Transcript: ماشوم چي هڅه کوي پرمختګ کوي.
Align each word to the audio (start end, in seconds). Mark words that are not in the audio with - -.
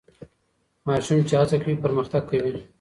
ماشوم 0.87 1.19
چي 1.27 1.33
هڅه 1.39 1.57
کوي 1.63 1.75
پرمختګ 1.83 2.21
کوي. 2.29 2.53